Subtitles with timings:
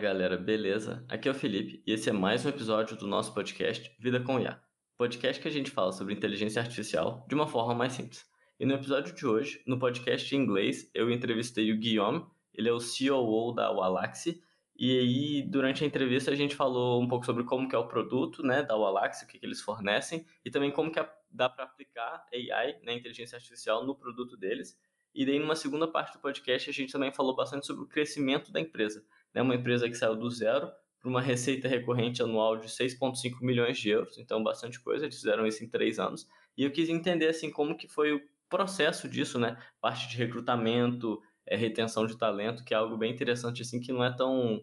[0.00, 1.04] Galera, beleza?
[1.10, 4.40] Aqui é o Felipe e esse é mais um episódio do nosso podcast Vida com
[4.40, 4.58] IA.
[4.96, 8.24] Podcast que a gente fala sobre inteligência artificial de uma forma mais simples.
[8.58, 12.24] E no episódio de hoje, no podcast em inglês, eu entrevistei o Guillaume,
[12.54, 14.42] ele é o COO da Walaxy,
[14.74, 17.86] e aí durante a entrevista a gente falou um pouco sobre como que é o
[17.86, 21.64] produto, né, da Walaxy, o que, que eles fornecem, e também como que dá para
[21.64, 24.80] aplicar AI, né, inteligência artificial, no produto deles.
[25.14, 28.50] E daí, numa segunda parte do podcast, a gente também falou bastante sobre o crescimento
[28.50, 30.70] da empresa né, uma empresa que saiu do zero
[31.00, 35.46] para uma receita recorrente anual de 6,5 milhões de euros, então bastante coisa, eles fizeram
[35.46, 36.28] isso em três anos.
[36.56, 39.56] E eu quis entender assim como que foi o processo disso, né?
[39.80, 44.04] Parte de recrutamento, é, retenção de talento, que é algo bem interessante assim que não
[44.04, 44.60] é tão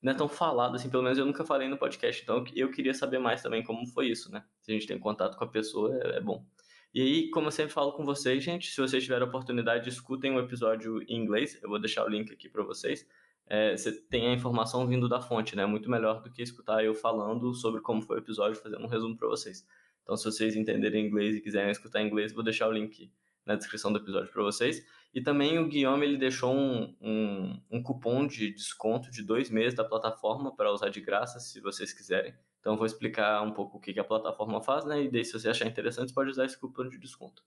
[0.00, 2.94] não é tão falado assim, pelo menos eu nunca falei no podcast, então eu queria
[2.94, 4.44] saber mais também como foi isso, né?
[4.60, 6.44] Se a gente tem contato com a pessoa, é, é bom.
[6.94, 10.32] E aí, como eu sempre falo com vocês, gente, se vocês tiverem a oportunidade, escutem
[10.32, 13.06] o um episódio em inglês, eu vou deixar o link aqui para vocês
[13.48, 15.64] é, você tem a informação vindo da fonte, né?
[15.64, 19.16] Muito melhor do que escutar eu falando sobre como foi o episódio, fazendo um resumo
[19.16, 19.66] para vocês.
[20.02, 23.10] Então, se vocês entenderem inglês e quiserem escutar inglês, vou deixar o link
[23.46, 24.86] na descrição do episódio para vocês.
[25.14, 29.74] E também o Guilherme ele deixou um, um, um, cupom de desconto de dois meses
[29.74, 32.34] da plataforma para usar de graça, se vocês quiserem.
[32.60, 35.04] Então, vou explicar um pouco o que, que a plataforma faz, né?
[35.04, 37.42] E daí, se você achar interessante, pode usar esse cupom de desconto.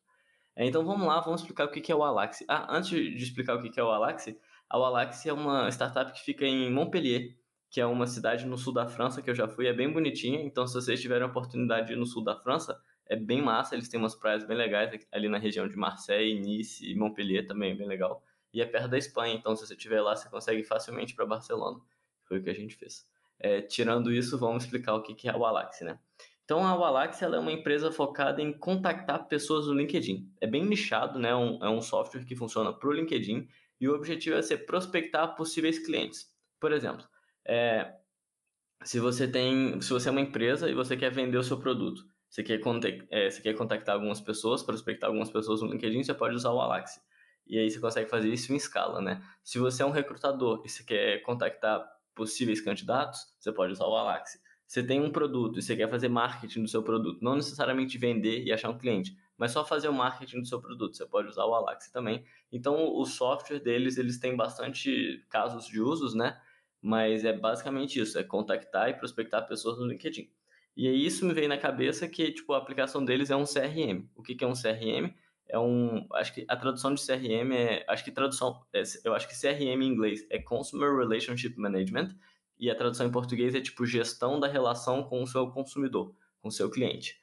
[0.55, 2.43] É, então, vamos lá, vamos explicar o que, que é o Alaxi.
[2.47, 4.37] Ah, antes de explicar o que, que é o Alaxi,
[4.71, 7.35] a Walaxy é uma startup que fica em Montpellier,
[7.69, 10.41] que é uma cidade no sul da França que eu já fui, é bem bonitinha.
[10.41, 13.75] Então, se vocês tiverem a oportunidade de ir no sul da França, é bem massa.
[13.75, 17.73] Eles têm umas praias bem legais ali na região de Marseille, Nice e Montpellier também,
[17.73, 18.23] é bem legal.
[18.53, 21.77] E é perto da Espanha, então se você estiver lá, você consegue facilmente para Barcelona.
[22.23, 23.05] Foi o que a gente fez.
[23.37, 25.99] É, tirando isso, vamos explicar o que é a Walaxy, né?
[26.45, 30.29] Então, a ela é uma empresa focada em contactar pessoas no LinkedIn.
[30.39, 31.33] É bem nichado, né?
[31.33, 33.47] Um, é um software que funciona para o LinkedIn
[33.81, 36.31] e o objetivo é ser prospectar possíveis clientes.
[36.59, 37.03] Por exemplo,
[37.43, 37.95] é,
[38.83, 42.05] se você tem, se você é uma empresa e você quer vender o seu produto,
[42.29, 42.61] você quer,
[43.09, 46.61] é, você quer contactar algumas pessoas, prospectar algumas pessoas no LinkedIn, você pode usar o
[46.61, 47.01] Alaxi.
[47.47, 49.21] E aí você consegue fazer isso em escala, né?
[49.43, 51.83] Se você é um recrutador e você quer contactar
[52.15, 54.39] possíveis candidatos, você pode usar o Alaxi.
[54.65, 58.43] Você tem um produto e você quer fazer marketing do seu produto, não necessariamente vender
[58.43, 60.95] e achar um cliente, mas só fazer o marketing do seu produto.
[60.95, 62.23] Você pode usar o Alaxi também.
[62.51, 66.39] Então, o software deles, eles têm bastante casos de usos, né?
[66.79, 70.29] Mas é basicamente isso, é contactar e prospectar pessoas no LinkedIn.
[70.77, 74.07] E aí isso me veio na cabeça que, tipo, a aplicação deles é um CRM.
[74.15, 75.11] O que, que é um CRM?
[75.49, 79.27] É um, acho que a tradução de CRM é, acho que tradução, é, eu acho
[79.27, 82.15] que CRM em inglês é Consumer Relationship Management
[82.59, 86.13] e a tradução em português é tipo gestão da relação com o seu consumidor,
[86.43, 87.19] com o seu cliente.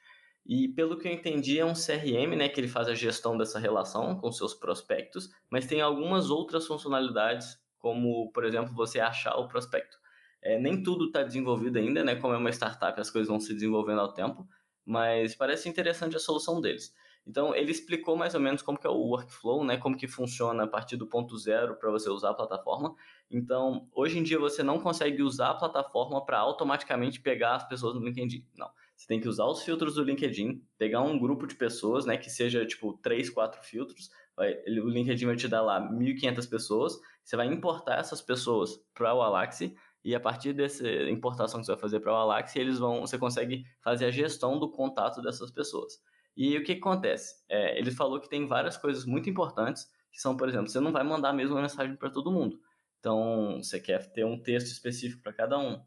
[0.51, 3.59] E pelo que eu entendi, é um CRM, né, que ele faz a gestão dessa
[3.59, 9.47] relação com seus prospectos, mas tem algumas outras funcionalidades, como, por exemplo, você achar o
[9.47, 9.95] prospecto.
[10.41, 13.53] É, nem tudo está desenvolvido ainda, né, como é uma startup, as coisas vão se
[13.53, 14.47] desenvolvendo ao tempo,
[14.83, 16.95] mas parece interessante a solução deles.
[17.27, 20.63] Então, ele explicou mais ou menos como que é o workflow, né, como que funciona
[20.63, 22.95] a partir do ponto zero para você usar a plataforma.
[23.29, 27.93] Então, hoje em dia você não consegue usar a plataforma para automaticamente pegar as pessoas
[27.93, 28.47] no LinkedIn.
[28.57, 28.71] Não.
[28.99, 32.29] Você tem que usar os filtros do LinkedIn, pegar um grupo de pessoas, né, que
[32.29, 34.09] seja tipo três, quatro filtros.
[34.35, 36.99] Vai, o LinkedIn vai te dar lá 1.500 pessoas.
[37.23, 39.73] Você vai importar essas pessoas para o Alaxi
[40.03, 43.17] e a partir dessa importação que você vai fazer para o Alaxi, eles vão, você
[43.17, 45.93] consegue fazer a gestão do contato dessas pessoas.
[46.35, 47.41] E o que, que acontece?
[47.47, 50.91] É, ele falou que tem várias coisas muito importantes, que são, por exemplo, você não
[50.91, 52.59] vai mandar a mesma mensagem para todo mundo.
[52.99, 55.81] Então, você quer ter um texto específico para cada um.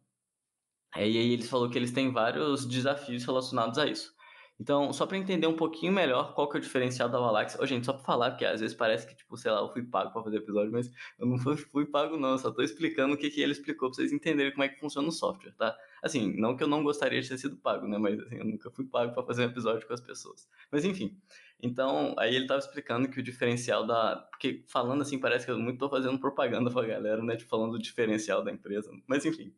[0.96, 4.14] E aí eles falou que eles têm vários desafios relacionados a isso.
[4.60, 7.58] Então, só para entender um pouquinho melhor qual que é o diferencial da Valax.
[7.58, 9.82] Ô, gente, só para falar, porque às vezes parece que, tipo, sei lá, eu fui
[9.82, 10.88] pago para fazer episódio, mas
[11.18, 13.96] eu não fui, fui pago não, só tô explicando o que, que ele explicou para
[13.96, 15.76] vocês entenderem como é que funciona o software, tá?
[16.00, 17.98] Assim, não que eu não gostaria de ter sido pago, né?
[17.98, 20.48] Mas assim, eu nunca fui pago para fazer um episódio com as pessoas.
[20.70, 21.18] Mas enfim,
[21.60, 24.16] então, aí ele tava explicando que o diferencial da.
[24.30, 27.36] Porque falando assim, parece que eu muito tô fazendo propaganda pra galera, né?
[27.36, 28.90] Tipo, falando do diferencial da empresa.
[29.06, 29.52] Mas enfim.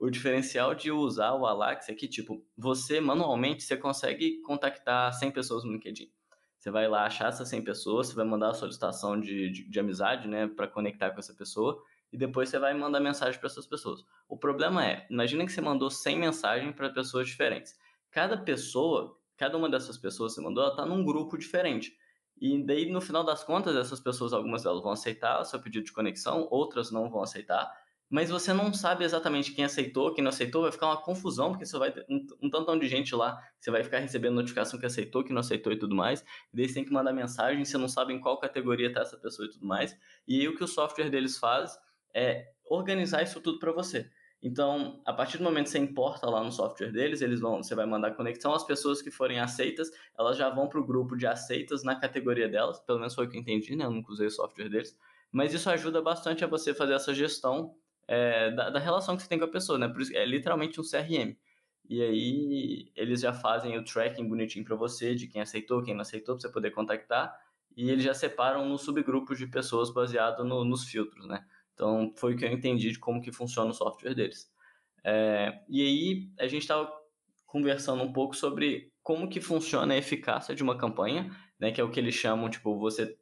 [0.00, 5.30] O diferencial de usar o Alax é que, tipo, você manualmente você consegue contactar 100
[5.30, 6.10] pessoas no LinkedIn.
[6.58, 9.78] Você vai lá achar essas 100 pessoas, você vai mandar a solicitação de, de, de
[9.78, 13.66] amizade, né, para conectar com essa pessoa, e depois você vai mandar mensagem para essas
[13.66, 14.02] pessoas.
[14.26, 17.78] O problema é, imagina que você mandou 100 mensagens para pessoas diferentes.
[18.10, 21.94] Cada pessoa, cada uma dessas pessoas que você mandou, ela está num grupo diferente.
[22.40, 25.84] E daí, no final das contas, essas pessoas, algumas delas vão aceitar o seu pedido
[25.84, 27.70] de conexão, outras não vão aceitar
[28.10, 31.64] mas você não sabe exatamente quem aceitou, quem não aceitou, vai ficar uma confusão, porque
[31.64, 34.84] você vai ter um, um tantão de gente lá, você vai ficar recebendo notificação que
[34.84, 36.22] aceitou, que não aceitou e tudo mais,
[36.52, 39.16] e daí você tem que mandar mensagem, você não sabe em qual categoria está essa
[39.16, 39.96] pessoa e tudo mais,
[40.26, 41.78] e aí o que o software deles faz
[42.12, 44.10] é organizar isso tudo para você.
[44.42, 47.74] Então, a partir do momento que você importa lá no software deles, eles vão, você
[47.74, 51.26] vai mandar conexão, as pessoas que forem aceitas, elas já vão para o grupo de
[51.26, 53.84] aceitas na categoria delas, pelo menos foi o que eu entendi, né?
[53.84, 54.98] Eu nunca usei o software deles,
[55.30, 57.76] mas isso ajuda bastante a você fazer essa gestão
[58.10, 59.86] é, da, da, relação que você tem com a pessoa, né?
[59.86, 61.36] Por isso, é literalmente um CRM.
[61.88, 66.00] E aí eles já fazem o tracking bonitinho para você de quem aceitou, quem não
[66.00, 67.32] aceitou, para você poder contactar.
[67.76, 71.46] E eles já separam nos subgrupos de pessoas baseado no, nos filtros, né?
[71.72, 74.52] Então, foi o que eu entendi de como que funciona o software deles.
[75.04, 76.92] É, e aí, a gente estava
[77.46, 81.30] conversando um pouco sobre como que funciona a eficácia de uma campanha,
[81.60, 81.70] né?
[81.70, 83.16] Que é o que eles chamam, tipo, você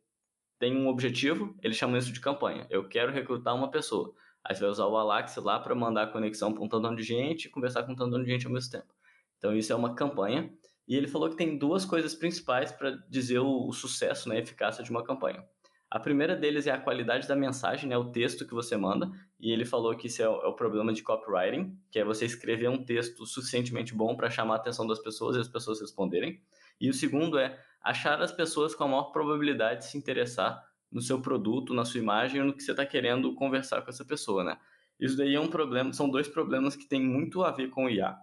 [0.59, 2.67] tem um objetivo, eles chamam isso de campanha.
[2.71, 4.15] Eu quero recrutar uma pessoa.
[4.45, 7.03] Aí você vai usar o Alax lá para mandar a conexão para um tantão de
[7.03, 8.95] gente e conversar com um tantão de gente ao mesmo tempo.
[9.37, 10.51] Então, isso é uma campanha.
[10.87, 14.41] E ele falou que tem duas coisas principais para dizer o, o sucesso, né, a
[14.41, 15.45] eficácia de uma campanha.
[15.91, 19.51] A primeira deles é a qualidade da mensagem, né, o texto que você manda, e
[19.51, 22.69] ele falou que isso é o, é o problema de copywriting, que é você escrever
[22.69, 26.43] um texto suficientemente bom para chamar a atenção das pessoas e as pessoas responderem.
[26.81, 31.01] E o segundo é achar as pessoas com a maior probabilidade de se interessar no
[31.01, 34.59] seu produto, na sua imagem, no que você está querendo conversar com essa pessoa, né?
[34.99, 37.91] Isso daí é um problema, são dois problemas que têm muito a ver com o
[37.91, 38.17] IA.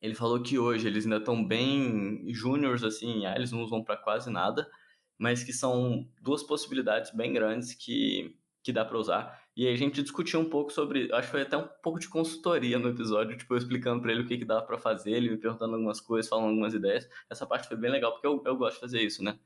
[0.00, 3.96] Ele falou que hoje eles ainda estão bem júniores assim, IA, eles não usam para
[3.96, 4.68] quase nada,
[5.18, 9.42] mas que são duas possibilidades bem grandes que, que dá para usar.
[9.56, 12.08] E aí a gente discutiu um pouco sobre, acho que foi até um pouco de
[12.08, 15.30] consultoria no episódio, tipo, eu explicando para ele o que, que dava para fazer, ele
[15.30, 17.08] me perguntando algumas coisas, falando algumas ideias.
[17.30, 19.38] Essa parte foi bem legal, porque eu, eu gosto de fazer isso, né?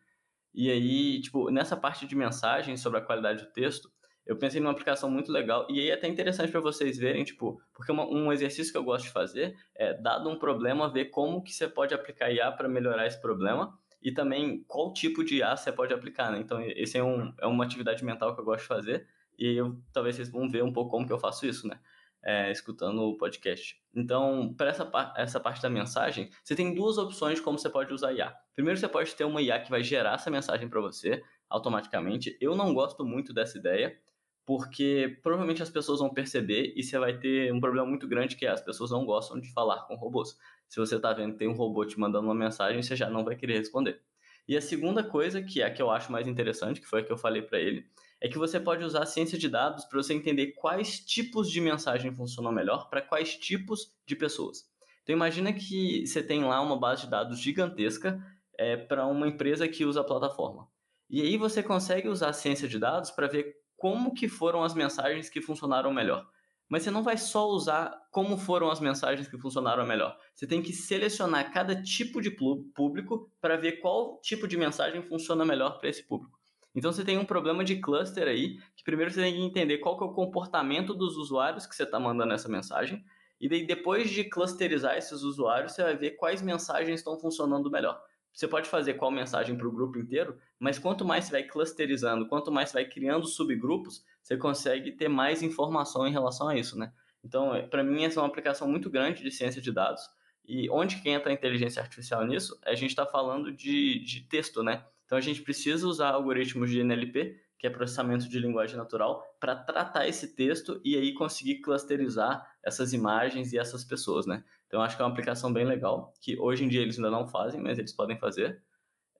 [0.54, 3.90] E aí, tipo, nessa parte de mensagem sobre a qualidade do texto,
[4.26, 7.60] eu pensei numa aplicação muito legal e aí é até interessante para vocês verem, tipo,
[7.74, 11.42] porque uma, um exercício que eu gosto de fazer é, dado um problema, ver como
[11.42, 15.56] que você pode aplicar IA para melhorar esse problema e também qual tipo de IA
[15.56, 16.38] você pode aplicar, né?
[16.38, 19.06] Então, esse é, um, é uma atividade mental que eu gosto de fazer
[19.38, 21.80] e eu, talvez vocês vão ver um pouco como que eu faço isso, né?
[22.22, 23.80] É, escutando o podcast.
[23.94, 27.94] Então, para essa, essa parte da mensagem, você tem duas opções de como você pode
[27.94, 28.34] usar IA.
[28.54, 32.36] Primeiro, você pode ter uma IA que vai gerar essa mensagem para você automaticamente.
[32.38, 33.98] Eu não gosto muito dessa ideia,
[34.44, 38.44] porque provavelmente as pessoas vão perceber e você vai ter um problema muito grande que
[38.44, 40.36] é as pessoas não gostam de falar com robôs.
[40.68, 43.36] Se você está vendo tem um robô te mandando uma mensagem, você já não vai
[43.36, 44.02] querer responder.
[44.48, 47.04] E a segunda coisa, que é a que eu acho mais interessante, que foi a
[47.04, 47.86] que eu falei para ele,
[48.20, 51.60] é que você pode usar a ciência de dados para você entender quais tipos de
[51.60, 54.68] mensagem funcionam melhor para quais tipos de pessoas.
[55.02, 58.20] Então imagina que você tem lá uma base de dados gigantesca
[58.58, 60.68] é, para uma empresa que usa a plataforma.
[61.08, 64.74] E aí você consegue usar a ciência de dados para ver como que foram as
[64.74, 66.28] mensagens que funcionaram melhor.
[66.68, 70.16] Mas você não vai só usar como foram as mensagens que funcionaram melhor.
[70.32, 75.44] Você tem que selecionar cada tipo de público para ver qual tipo de mensagem funciona
[75.44, 76.39] melhor para esse público.
[76.74, 79.96] Então você tem um problema de cluster aí, que primeiro você tem que entender qual
[79.96, 83.04] que é o comportamento dos usuários que você está mandando essa mensagem,
[83.40, 88.00] e daí depois de clusterizar esses usuários, você vai ver quais mensagens estão funcionando melhor.
[88.32, 92.28] Você pode fazer qual mensagem para o grupo inteiro, mas quanto mais você vai clusterizando,
[92.28, 96.78] quanto mais você vai criando subgrupos, você consegue ter mais informação em relação a isso,
[96.78, 96.92] né?
[97.24, 100.02] Então, é, para mim, essa é uma aplicação muito grande de ciência de dados.
[100.46, 102.58] E onde que entra a inteligência artificial nisso?
[102.64, 104.84] A gente está falando de, de texto, né?
[105.10, 109.56] Então, a gente precisa usar algoritmos de NLP, que é processamento de linguagem natural, para
[109.56, 114.44] tratar esse texto e aí conseguir clusterizar essas imagens e essas pessoas, né?
[114.68, 117.26] Então, acho que é uma aplicação bem legal, que hoje em dia eles ainda não
[117.26, 118.62] fazem, mas eles podem fazer.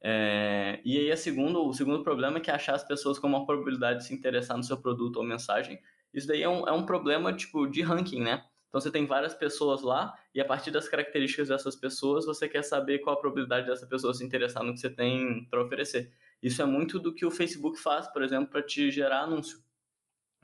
[0.01, 0.81] É...
[0.85, 3.99] E aí, a segundo, o segundo problema é que achar as pessoas com uma probabilidade
[3.99, 5.81] de se interessar no seu produto ou mensagem.
[6.15, 8.45] Isso daí é um, é um problema, tipo, de ranking, né?
[8.71, 12.63] Então, você tem várias pessoas lá e a partir das características dessas pessoas, você quer
[12.63, 16.13] saber qual a probabilidade dessa pessoa se interessar no que você tem para oferecer.
[16.41, 19.59] Isso é muito do que o Facebook faz, por exemplo, para te gerar anúncio.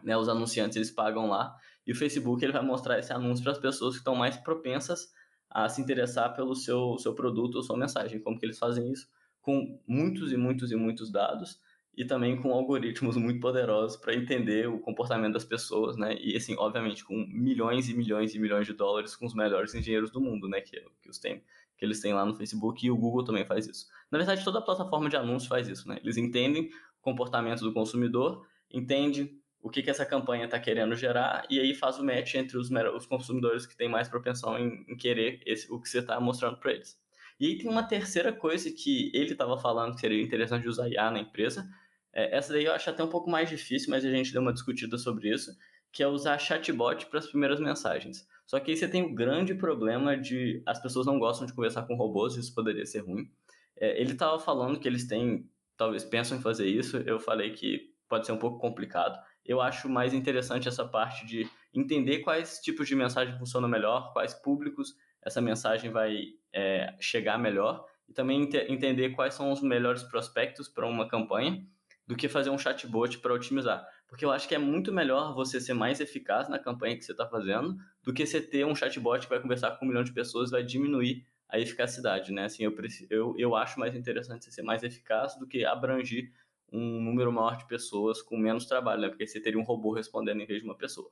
[0.02, 0.16] Né?
[0.16, 1.56] Os anunciantes, eles pagam lá
[1.86, 5.14] e o Facebook ele vai mostrar esse anúncio para as pessoas que estão mais propensas
[5.48, 8.20] a se interessar pelo seu, seu produto ou sua mensagem.
[8.20, 9.08] Como que eles fazem isso?
[9.40, 11.60] Com muitos e muitos e muitos dados
[11.96, 16.14] e também com algoritmos muito poderosos para entender o comportamento das pessoas, né?
[16.20, 20.10] E assim, obviamente, com milhões e milhões e milhões de dólares com os melhores engenheiros
[20.10, 20.60] do mundo, né?
[20.60, 21.42] Que, que, os tem,
[21.78, 23.86] que eles têm lá no Facebook e o Google também faz isso.
[24.10, 25.98] Na verdade, toda plataforma de anúncio faz isso, né?
[26.02, 31.46] Eles entendem o comportamento do consumidor, entendem o que, que essa campanha está querendo gerar
[31.50, 34.96] e aí faz o match entre os, os consumidores que têm mais propensão em, em
[34.96, 37.00] querer esse, o que você está mostrando para eles.
[37.38, 41.10] E aí tem uma terceira coisa que ele estava falando que seria interessante usar IA
[41.10, 41.68] na empresa.
[42.16, 44.52] É, essa daí eu acho até um pouco mais difícil, mas a gente deu uma
[44.52, 45.54] discutida sobre isso,
[45.92, 48.26] que é usar chatbot para as primeiras mensagens.
[48.46, 51.82] Só que aí você tem o grande problema de as pessoas não gostam de conversar
[51.82, 53.30] com robôs, isso poderia ser ruim.
[53.78, 55.46] É, ele estava falando que eles têm,
[55.76, 59.22] talvez pensam em fazer isso, eu falei que pode ser um pouco complicado.
[59.44, 64.32] Eu acho mais interessante essa parte de entender quais tipos de mensagem funcionam melhor, quais
[64.32, 70.02] públicos essa mensagem vai é, chegar melhor e também ent entender quais são os melhores
[70.02, 71.62] prospectos para uma campanha
[72.06, 73.86] do que fazer um chatbot para otimizar.
[74.06, 77.12] Porque eu acho que é muito melhor você ser mais eficaz na campanha que você
[77.12, 80.12] está fazendo do que você ter um chatbot que vai conversar com um milhão de
[80.12, 82.44] pessoas e vai diminuir a eficacidade, né?
[82.44, 82.74] Assim, eu,
[83.10, 86.30] eu, eu acho mais interessante você ser mais eficaz do que abranger
[86.72, 89.08] um número maior de pessoas com menos trabalho, né?
[89.08, 91.10] Porque você teria um robô respondendo em vez de uma pessoa.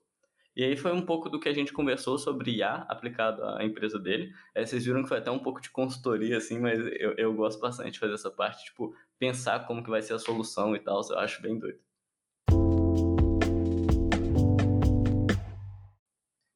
[0.57, 3.99] E aí foi um pouco do que a gente conversou sobre IA aplicado à empresa
[3.99, 4.33] dele.
[4.55, 7.61] É, vocês viram que foi até um pouco de consultoria, assim, mas eu, eu gosto
[7.61, 11.01] bastante de fazer essa parte, tipo, pensar como que vai ser a solução e tal,
[11.09, 11.79] eu acho bem doido.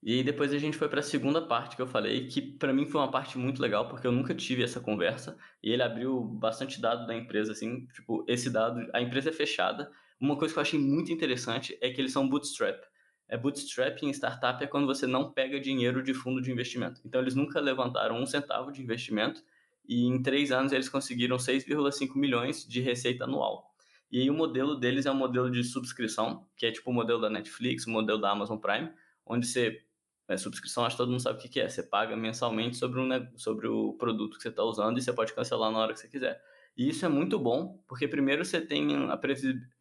[0.02, 2.72] E aí depois a gente foi para a segunda parte que eu falei, que para
[2.72, 6.22] mim foi uma parte muito legal, porque eu nunca tive essa conversa, e ele abriu
[6.22, 9.90] bastante dado da empresa, assim, tipo, esse dado, a empresa é fechada.
[10.20, 12.82] Uma coisa que eu achei muito interessante é que eles são bootstrap.
[13.28, 17.00] É bootstrap em startup é quando você não pega dinheiro de fundo de investimento.
[17.04, 19.42] Então eles nunca levantaram um centavo de investimento
[19.88, 23.74] e em três anos eles conseguiram 6,5 milhões de receita anual.
[24.10, 27.20] E aí o modelo deles é um modelo de subscrição, que é tipo o modelo
[27.20, 28.90] da Netflix, o modelo da Amazon Prime,
[29.26, 29.82] onde você
[30.28, 31.68] é, subscrição, acho que todo mundo sabe o que é.
[31.68, 35.32] Você paga mensalmente sobre, um, sobre o produto que você está usando e você pode
[35.32, 36.40] cancelar na hora que você quiser.
[36.76, 39.18] E isso é muito bom, porque primeiro você tem a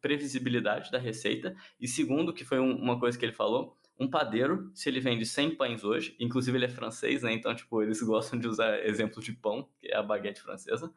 [0.00, 4.88] previsibilidade da receita, e segundo, que foi uma coisa que ele falou, um padeiro, se
[4.88, 7.32] ele vende 100 pães hoje, inclusive ele é francês, né?
[7.32, 10.92] Então, tipo, eles gostam de usar exemplos de pão, que é a baguete francesa.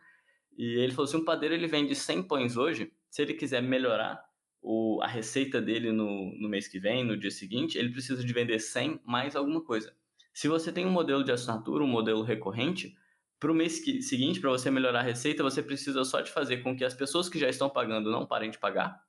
[0.55, 4.23] E ele falou: se um padeiro ele vende 100 pães hoje, se ele quiser melhorar
[4.61, 8.33] o, a receita dele no, no mês que vem, no dia seguinte, ele precisa de
[8.33, 9.93] vender 100 mais alguma coisa.
[10.33, 12.95] Se você tem um modelo de assinatura, um modelo recorrente,
[13.39, 16.57] para o mês que, seguinte, para você melhorar a receita, você precisa só de fazer
[16.57, 19.03] com que as pessoas que já estão pagando não parem de pagar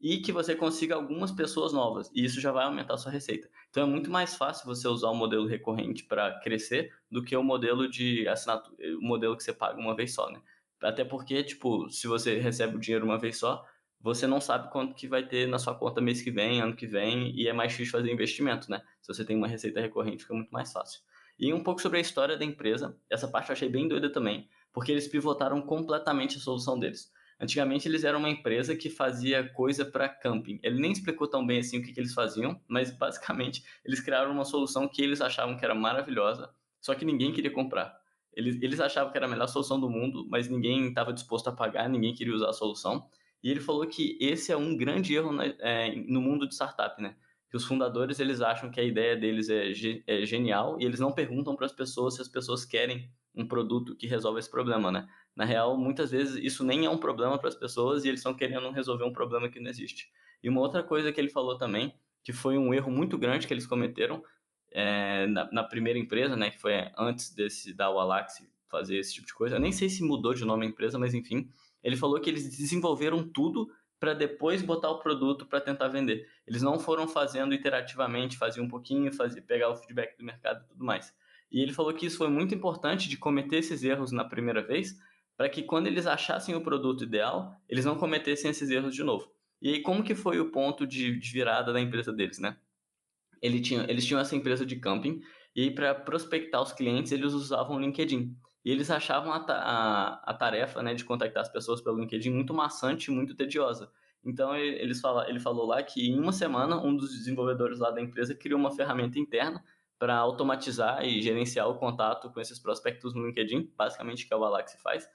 [0.00, 2.10] e que você consiga algumas pessoas novas.
[2.14, 3.48] E isso já vai aumentar a sua receita.
[3.70, 7.42] Então é muito mais fácil você usar o modelo recorrente para crescer do que o
[7.42, 10.40] modelo de assinatura, o modelo que você paga uma vez só, né?
[10.82, 13.64] Até porque, tipo, se você recebe o dinheiro uma vez só,
[14.00, 16.86] você não sabe quanto que vai ter na sua conta mês que vem, ano que
[16.86, 18.80] vem, e é mais difícil fazer investimento, né?
[19.02, 21.00] Se você tem uma receita recorrente, fica muito mais fácil.
[21.38, 24.48] E um pouco sobre a história da empresa, essa parte eu achei bem doida também,
[24.72, 27.12] porque eles pivotaram completamente a solução deles.
[27.40, 30.58] Antigamente eles eram uma empresa que fazia coisa para camping.
[30.62, 34.32] Ele nem explicou tão bem assim o que, que eles faziam, mas basicamente eles criaram
[34.32, 37.96] uma solução que eles achavam que era maravilhosa, só que ninguém queria comprar.
[38.32, 41.52] Eles, eles achavam que era a melhor solução do mundo, mas ninguém estava disposto a
[41.52, 43.08] pagar, ninguém queria usar a solução.
[43.42, 47.00] E ele falou que esse é um grande erro na, é, no mundo de startup,
[47.00, 47.16] né?
[47.50, 49.72] Que os fundadores eles acham que a ideia deles é,
[50.06, 53.94] é genial e eles não perguntam para as pessoas se as pessoas querem um produto
[53.94, 55.08] que resolve esse problema, né?
[55.34, 58.34] Na real, muitas vezes isso nem é um problema para as pessoas e eles estão
[58.34, 60.10] querendo resolver um problema que não existe.
[60.42, 63.54] E uma outra coisa que ele falou também, que foi um erro muito grande que
[63.54, 64.22] eles cometeram
[64.72, 66.50] é, na, na, primeira empresa, né?
[66.50, 69.56] Que foi antes desse da Walaxy fazer esse tipo de coisa.
[69.56, 71.48] Eu nem sei se mudou de nome a empresa, mas enfim,
[71.82, 76.28] ele falou que eles desenvolveram tudo para depois botar o produto para tentar vender.
[76.46, 80.68] Eles não foram fazendo iterativamente, faziam um pouquinho, fazia, pegar o feedback do mercado e
[80.68, 81.12] tudo mais.
[81.50, 84.98] E ele falou que isso foi muito importante de cometer esses erros na primeira vez,
[85.36, 89.30] para que quando eles achassem o produto ideal, eles não cometessem esses erros de novo.
[89.60, 92.56] E aí, como que foi o ponto de, de virada da empresa deles, né?
[93.40, 95.20] Ele tinha, eles tinham essa empresa de camping,
[95.54, 98.36] e aí para prospectar os clientes, eles usavam o LinkedIn.
[98.64, 102.52] E eles achavam a, a, a tarefa né, de contactar as pessoas pelo LinkedIn muito
[102.52, 103.90] maçante, muito tediosa.
[104.24, 108.00] Então eles fala, ele falou lá que em uma semana um dos desenvolvedores lá da
[108.00, 109.64] empresa criou uma ferramenta interna
[109.98, 114.44] para automatizar e gerenciar o contato com esses prospectos no LinkedIn, basicamente que é o
[114.44, 115.08] Alax faz.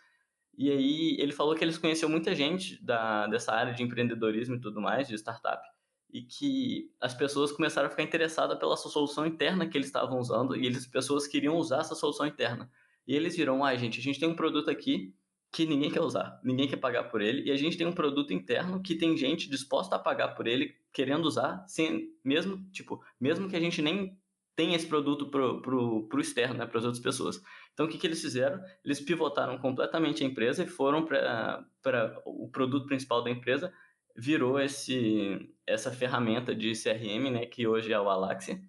[0.58, 4.60] E aí ele falou que eles conheceram muita gente da, dessa área de empreendedorismo e
[4.60, 5.66] tudo mais, de startup,
[6.12, 10.56] e que as pessoas começaram a ficar interessadas pela solução interna que eles estavam usando
[10.56, 12.70] e as pessoas queriam usar essa solução interna.
[13.08, 15.16] E eles viram, ah, gente, a gente tem um produto aqui
[15.52, 18.34] que ninguém quer usar, ninguém quer pagar por ele, e a gente tem um produto
[18.34, 23.48] interno que tem gente disposta a pagar por ele, querendo usar, sem, mesmo, tipo, mesmo
[23.48, 24.18] que a gente nem
[24.56, 27.42] tenha esse produto pro, pro, pro externo, né, para as outras pessoas.
[27.74, 28.62] Então, o que, que eles fizeram?
[28.86, 33.74] Eles pivotaram completamente a empresa e foram para o produto principal da empresa,
[34.16, 38.62] virou esse, essa ferramenta de CRM, né, que hoje é o Alaxia,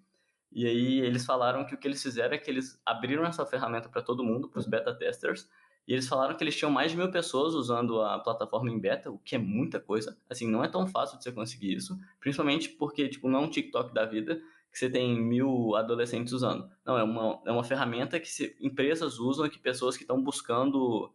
[0.55, 3.89] e aí eles falaram que o que eles fizeram é que eles abriram essa ferramenta
[3.89, 5.49] para todo mundo, para os beta testers,
[5.85, 9.11] e eles falaram que eles tinham mais de mil pessoas usando a plataforma em beta,
[9.11, 10.17] o que é muita coisa.
[10.29, 13.49] Assim, não é tão fácil de você conseguir isso, principalmente porque tipo não é um
[13.49, 14.41] TikTok da vida
[14.75, 16.69] que você tem mil adolescentes usando.
[16.85, 20.21] Não, é uma, é uma ferramenta que se, empresas usam e que pessoas que estão
[20.21, 21.09] buscando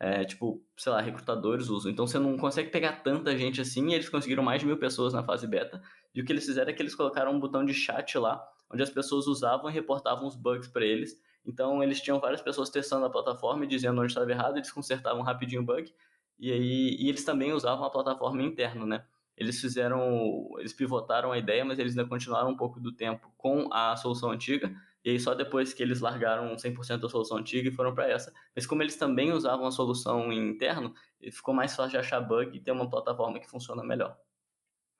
[0.00, 1.92] é, tipo, sei lá, recrutadores usam.
[1.92, 5.12] Então você não consegue pegar tanta gente assim e eles conseguiram mais de mil pessoas
[5.12, 5.80] na fase beta.
[6.12, 8.82] E o que eles fizeram é que eles colocaram um botão de chat lá, onde
[8.82, 11.16] as pessoas usavam e reportavam os bugs para eles.
[11.46, 15.22] Então eles tinham várias pessoas testando a plataforma e dizendo onde estava errado, eles consertavam
[15.22, 15.94] rapidinho o bug.
[16.36, 19.04] E aí e eles também usavam a plataforma interna, né?
[19.36, 23.68] Eles fizeram, eles pivotaram a ideia, mas eles ainda continuaram um pouco do tempo com
[23.72, 24.74] a solução antiga.
[25.04, 28.32] E aí só depois que eles largaram 100% da solução antiga e foram para essa.
[28.54, 30.94] Mas como eles também usavam a solução interno,
[31.30, 34.16] ficou mais fácil de achar bug e ter uma plataforma que funciona melhor.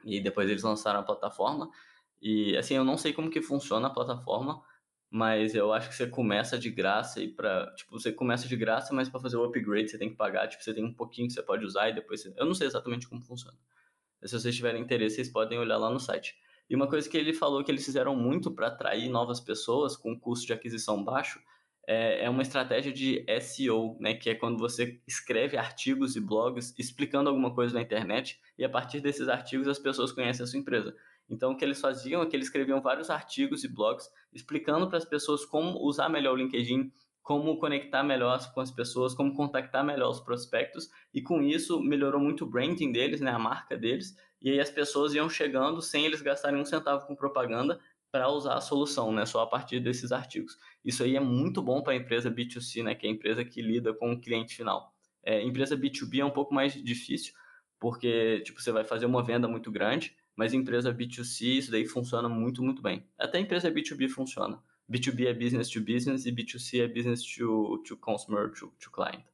[0.04, 1.70] E depois eles lançaram a plataforma.
[2.20, 4.62] E assim, eu não sei como que funciona a plataforma,
[5.10, 8.92] mas eu acho que você começa de graça e para tipo, você começa de graça,
[8.92, 11.34] mas para fazer o upgrade você tem que pagar, tipo, você tem um pouquinho que
[11.34, 12.34] você pode usar e depois você...
[12.36, 13.56] eu não sei exatamente como funciona.
[14.24, 16.36] Se vocês tiverem interesse, vocês podem olhar lá no site.
[16.68, 20.18] E uma coisa que ele falou que eles fizeram muito para atrair novas pessoas com
[20.18, 21.40] custo de aquisição baixo
[21.86, 26.74] é, é uma estratégia de SEO, né, que é quando você escreve artigos e blogs
[26.78, 30.58] explicando alguma coisa na internet e a partir desses artigos as pessoas conhecem a sua
[30.58, 30.94] empresa.
[31.28, 34.98] Então, o que eles faziam é que eles escreviam vários artigos e blogs explicando para
[34.98, 36.92] as pessoas como usar melhor o LinkedIn,
[37.24, 42.20] como conectar melhor com as pessoas, como contactar melhor os prospectos, e com isso melhorou
[42.20, 46.04] muito o branding deles, né, a marca deles, e aí as pessoas iam chegando sem
[46.04, 47.80] eles gastarem um centavo com propaganda
[48.12, 50.58] para usar a solução, né, só a partir desses artigos.
[50.84, 53.62] Isso aí é muito bom para a empresa B2C, né, que é a empresa que
[53.62, 54.92] lida com o cliente final.
[55.22, 57.32] É, empresa B2B é um pouco mais difícil,
[57.80, 62.28] porque tipo, você vai fazer uma venda muito grande, mas empresa B2C, isso daí funciona
[62.28, 63.02] muito, muito bem.
[63.18, 64.62] Até empresa B2B funciona.
[64.90, 69.24] B2B é business to business e B2C é business to, to consumer, to, to client.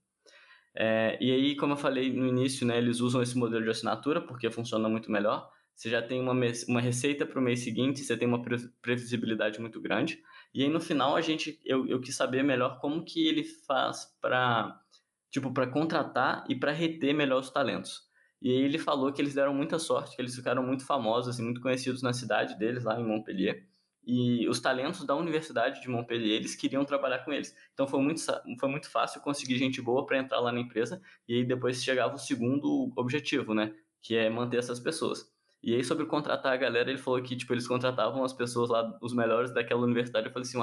[0.74, 4.20] É, e aí, como eu falei no início, né, eles usam esse modelo de assinatura
[4.20, 5.50] porque funciona muito melhor.
[5.74, 6.34] Você já tem uma,
[6.68, 8.42] uma receita para o mês seguinte, você tem uma
[8.82, 10.22] previsibilidade muito grande.
[10.52, 14.14] E aí, no final, a gente, eu, eu quis saber melhor como que ele faz
[14.20, 14.78] para
[15.30, 18.08] tipo, para contratar e para reter melhor os talentos.
[18.42, 21.44] E aí ele falou que eles deram muita sorte, que eles ficaram muito famosos, assim,
[21.44, 23.66] muito conhecidos na cidade deles, lá em Montpellier.
[24.06, 27.54] E os talentos da Universidade de Montpellier, eles queriam trabalhar com eles.
[27.74, 28.20] Então foi muito,
[28.58, 31.00] foi muito fácil conseguir gente boa para entrar lá na empresa.
[31.28, 33.74] E aí depois chegava o segundo objetivo, né?
[34.02, 35.30] Que é manter essas pessoas.
[35.62, 38.98] E aí, sobre contratar a galera, ele falou que, tipo, eles contratavam as pessoas lá,
[39.02, 40.26] os melhores daquela universidade.
[40.26, 40.58] Eu falei assim,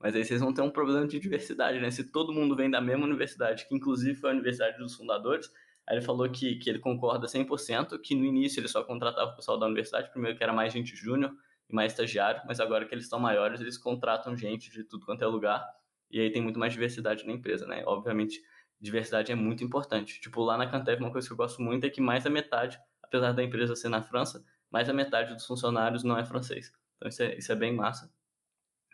[0.00, 1.88] mas aí vocês vão ter um problema de diversidade, né?
[1.92, 5.48] Se todo mundo vem da mesma universidade, que inclusive foi a universidade dos fundadores,
[5.86, 9.36] Aí ele falou que, que ele concorda 100%, que no início ele só contratava o
[9.36, 11.32] pessoal da universidade, primeiro que era mais gente júnior
[11.74, 15.26] mais estagiário, mas agora que eles estão maiores, eles contratam gente de tudo quanto é
[15.26, 15.64] lugar,
[16.10, 17.82] e aí tem muito mais diversidade na empresa, né?
[17.86, 18.40] Obviamente,
[18.80, 20.20] diversidade é muito importante.
[20.20, 22.78] Tipo, lá na Cantev, uma coisa que eu gosto muito é que mais da metade,
[23.02, 26.72] apesar da empresa ser na França, mais da metade dos funcionários não é francês.
[26.96, 28.12] Então isso é, isso é bem massa.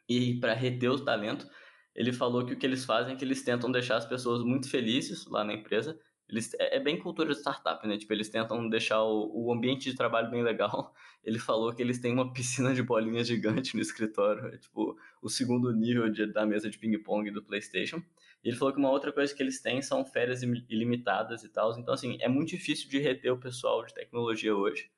[0.09, 1.49] E para reter o talento,
[1.95, 4.69] ele falou que o que eles fazem é que eles tentam deixar as pessoas muito
[4.69, 5.99] felizes lá na empresa
[6.31, 7.99] eles, é, é bem cultura de startup, né?
[7.99, 10.95] Tipo, eles tentam deixar o, o ambiente de trabalho bem legal.
[11.23, 15.29] Ele falou que eles têm uma piscina de bolinhas gigante no escritório, é tipo o
[15.29, 18.03] segundo nível de, da mesa de ping-pong do PlayStation.
[18.43, 21.79] E ele falou que uma outra coisa que eles têm são férias ilimitadas e tal.
[21.79, 24.91] Então, assim, é muito difícil de reter o pessoal de tecnologia hoje.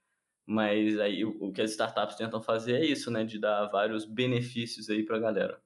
[0.47, 3.25] Mas aí o, que as startups tentam fazer é isso, né?
[3.25, 5.61] De dar vários benefícios aí pra galera.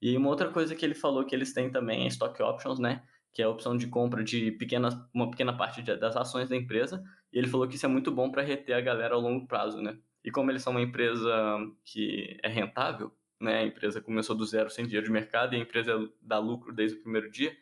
[0.00, 3.02] E uma outra coisa que ele falou que eles têm também é stock options, né?
[3.34, 6.56] Que é a opção de compra de pequenas, uma pequena parte de, das ações da
[6.56, 9.44] empresa, e ele falou que isso é muito bom para reter a galera ao longo
[9.46, 9.98] prazo, né?
[10.24, 11.28] E como eles são uma empresa
[11.84, 13.58] que é rentável, né?
[13.58, 16.96] A empresa começou do zero sem dinheiro de mercado e a empresa dá lucro desde
[16.96, 17.54] o primeiro dia,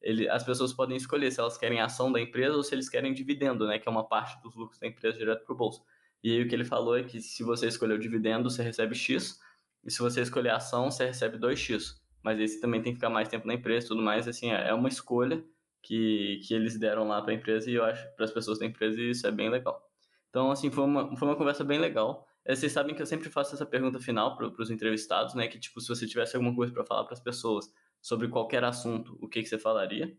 [0.00, 3.12] ele, as pessoas podem escolher se elas querem ação da empresa ou se eles querem
[3.12, 3.80] dividendo, né?
[3.80, 5.82] Que é uma parte dos lucros da empresa direto para o bolso.
[6.22, 8.94] E aí o que ele falou é que se você escolher o dividendo, você recebe
[8.94, 9.40] X,
[9.84, 13.28] e se você escolher ação, você recebe 2X mas esse também tem que ficar mais
[13.28, 14.26] tempo na empresa tudo mais.
[14.26, 15.44] Assim, é, é uma escolha
[15.80, 18.66] que, que eles deram lá para a empresa e eu acho para as pessoas da
[18.66, 19.80] empresa isso é bem legal.
[20.28, 22.26] Então, assim, foi uma, foi uma conversa bem legal.
[22.44, 25.46] É, vocês sabem que eu sempre faço essa pergunta final para os entrevistados, né?
[25.46, 29.16] Que, tipo, se você tivesse alguma coisa para falar para as pessoas sobre qualquer assunto,
[29.20, 30.12] o que, que você falaria?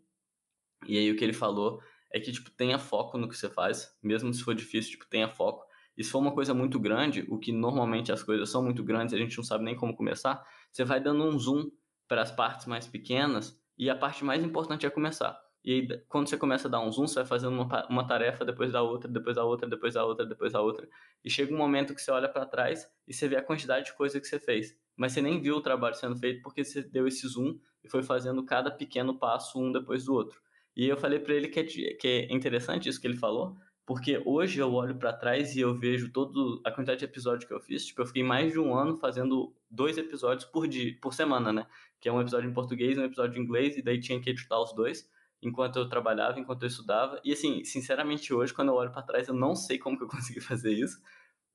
[0.87, 3.93] E aí o que ele falou é que, tipo, tenha foco no que você faz,
[4.01, 5.67] mesmo se for difícil, tipo, tenha foco.
[5.97, 9.13] E se for uma coisa muito grande, o que normalmente as coisas são muito grandes
[9.13, 10.41] a gente não sabe nem como começar,
[10.71, 11.69] você vai dando um zoom
[12.07, 15.39] para as partes mais pequenas e a parte mais importante é começar.
[15.63, 18.45] E aí, quando você começa a dar um zoom, você vai fazendo uma, uma tarefa
[18.45, 20.87] depois da outra, depois da outra, depois da outra, depois da outra.
[21.23, 23.93] E chega um momento que você olha para trás e você vê a quantidade de
[23.93, 24.73] coisa que você fez.
[24.95, 28.01] Mas você nem viu o trabalho sendo feito porque você deu esse zoom e foi
[28.01, 30.39] fazendo cada pequeno passo um depois do outro.
[30.73, 34.21] E eu falei para ele que é, que é interessante isso que ele falou, porque
[34.25, 37.59] hoje eu olho para trás e eu vejo todo a quantidade de episódios que eu
[37.59, 37.85] fiz.
[37.85, 41.67] Tipo, eu fiquei mais de um ano fazendo dois episódios por dia, por semana, né?
[41.99, 44.29] Que é um episódio em português e um episódio em inglês, e daí tinha que
[44.29, 45.09] editar os dois
[45.41, 47.19] enquanto eu trabalhava, enquanto eu estudava.
[47.23, 50.07] E assim, sinceramente, hoje, quando eu olho para trás, eu não sei como que eu
[50.09, 50.97] consegui fazer isso.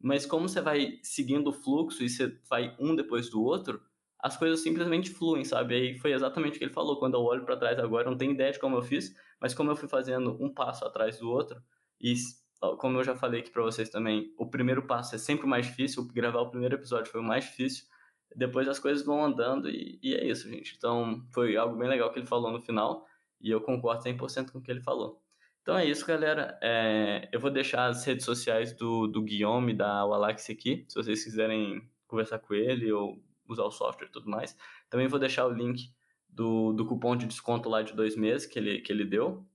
[0.00, 3.80] mas como você vai seguindo o fluxo e você vai um depois do outro,
[4.18, 5.74] as coisas simplesmente fluem, sabe?
[5.74, 6.98] Aí foi exatamente o que ele falou.
[6.98, 9.52] Quando eu olho para trás agora, eu não tenho ideia de como eu fiz, mas
[9.54, 11.60] como eu fui fazendo um passo atrás do outro,
[12.00, 12.14] e
[12.78, 15.66] como eu já falei aqui para vocês também, o primeiro passo é sempre o mais
[15.66, 17.84] difícil, gravar o primeiro episódio foi o mais difícil,
[18.36, 20.74] depois as coisas vão andando e, e é isso, gente.
[20.76, 23.06] Então, foi algo bem legal que ele falou no final,
[23.40, 25.20] e eu concordo 100% com o que ele falou.
[25.62, 26.58] Então é isso, galera.
[26.60, 31.22] É, eu vou deixar as redes sociais do, do Guillaume, da Walax aqui, se vocês
[31.22, 34.56] quiserem conversar com ele ou usar o software e tudo mais.
[34.90, 35.92] Também vou deixar o link
[36.28, 39.46] do, do cupom de desconto lá de dois meses que ele, que ele deu.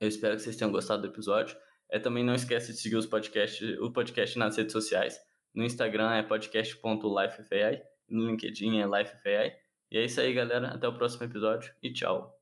[0.00, 1.56] Eu espero que vocês tenham gostado do episódio.
[1.88, 5.20] É, também não esquece de seguir os podcast, o podcast nas redes sociais.
[5.54, 9.56] No Instagram é podcast.lifefai, no LinkedIn é lifefai.
[9.90, 10.68] E é isso aí, galera.
[10.68, 12.39] Até o próximo episódio e tchau.